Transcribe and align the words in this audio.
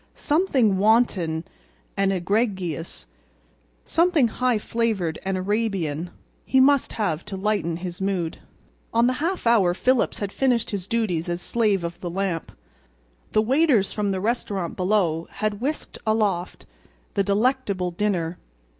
Something 0.15 0.79
wanton 0.79 1.43
and 1.95 2.11
egregious, 2.11 3.05
something 3.85 4.29
high 4.29 4.57
flavored 4.57 5.19
and 5.23 5.37
Arabian, 5.37 6.09
he 6.43 6.59
must 6.59 6.93
have 6.93 7.23
to 7.25 7.37
lighten 7.37 7.77
his 7.77 8.01
mood. 8.01 8.39
On 8.95 9.05
the 9.05 9.13
half 9.21 9.45
hour 9.45 9.75
Phillips 9.75 10.17
had 10.17 10.31
finished 10.31 10.71
his 10.71 10.87
duties 10.87 11.29
as 11.29 11.39
slave 11.39 11.83
of 11.83 11.99
the 12.01 12.09
lamp. 12.09 12.51
The 13.33 13.43
waiters 13.43 13.93
from 13.93 14.09
the 14.09 14.19
restaurant 14.19 14.75
below 14.75 15.27
had 15.33 15.61
whisked 15.61 15.99
aloft 16.07 16.65
the 17.13 17.23
delectable 17.23 17.91
dinner. 17.91 18.39